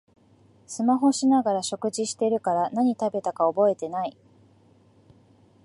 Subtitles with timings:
[0.65, 4.17] スマホしながら食事してるから何食べたか覚えてない